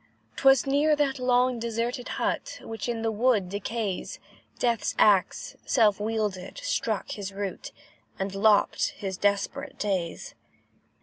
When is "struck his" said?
6.63-7.31